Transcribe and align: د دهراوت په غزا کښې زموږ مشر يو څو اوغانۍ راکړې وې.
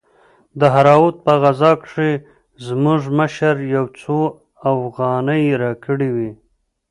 د 0.59 0.61
دهراوت 0.61 1.15
په 1.25 1.33
غزا 1.43 1.73
کښې 1.83 2.11
زموږ 2.67 3.01
مشر 3.19 3.55
يو 3.75 3.85
څو 3.99 4.17
اوغانۍ 4.71 5.45
راکړې 5.63 6.09
وې. 6.15 6.31